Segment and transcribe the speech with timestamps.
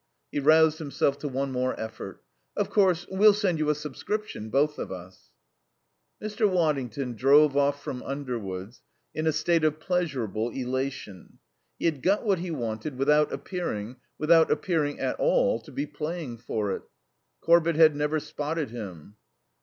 [0.31, 2.23] He roused himself to one more effort.
[2.57, 5.29] "Of course, we'll send you a subscription, both of us."
[6.19, 6.49] Mr.
[6.49, 8.81] Waddington drove off from Underwoods
[9.13, 11.37] in a state of pleasurable elation.
[11.77, 16.39] He had got what he wanted without appearing without appearing at all to be playing
[16.39, 16.81] for it.
[17.39, 19.17] Corbett had never spotted him.